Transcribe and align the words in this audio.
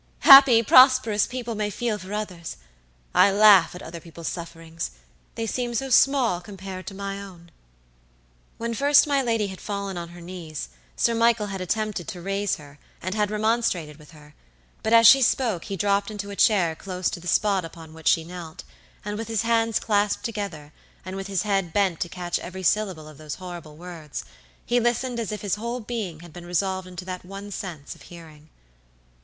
Happy, 0.21 0.63
prosperous 0.63 1.27
people 1.27 1.53
may 1.53 1.69
feel 1.69 1.95
for 1.99 2.11
others. 2.11 2.57
I 3.13 3.29
laugh 3.31 3.75
at 3.75 3.83
other 3.83 3.99
people's 3.99 4.29
sufferings; 4.29 4.89
they 5.35 5.45
seem 5.45 5.75
so 5.75 5.91
small 5.91 6.41
compared 6.41 6.87
to 6.87 6.95
my 6.95 7.21
own." 7.21 7.51
When 8.57 8.73
first 8.73 9.05
my 9.05 9.21
lady 9.21 9.45
had 9.45 9.61
fallen 9.61 9.99
on 9.99 10.09
her 10.09 10.19
knees, 10.19 10.69
Sir 10.95 11.13
Michael 11.13 11.45
had 11.53 11.61
attempted 11.61 12.07
to 12.07 12.19
raise 12.19 12.55
her, 12.55 12.79
and 12.99 13.13
had 13.13 13.29
remonstrated 13.29 13.97
with 13.99 14.09
her; 14.09 14.33
but 14.81 14.91
as 14.91 15.05
she 15.05 15.21
spoke 15.21 15.65
he 15.65 15.75
dropped 15.77 16.09
into 16.09 16.31
a 16.31 16.35
chair 16.35 16.73
close 16.75 17.07
to 17.11 17.19
the 17.19 17.27
spot 17.27 17.63
upon 17.63 17.93
which 17.93 18.07
she 18.07 18.23
knelt, 18.23 18.63
and 19.05 19.19
with 19.19 19.27
his 19.27 19.43
hands 19.43 19.77
clasped 19.79 20.25
together, 20.25 20.73
and 21.05 21.15
with 21.15 21.27
his 21.27 21.43
head 21.43 21.73
bent 21.73 21.99
to 21.99 22.09
catch 22.09 22.39
every 22.39 22.63
syllable 22.63 23.07
of 23.07 23.19
those 23.19 23.35
horrible 23.35 23.77
words, 23.77 24.25
he 24.65 24.79
listened 24.79 25.19
as 25.19 25.31
if 25.31 25.41
his 25.41 25.57
whole 25.61 25.79
being 25.79 26.21
had 26.21 26.33
been 26.33 26.43
resolved 26.47 26.87
into 26.87 27.05
that 27.05 27.23
one 27.23 27.51
sense 27.51 27.93
of 27.93 28.01
hearing. 28.01 28.49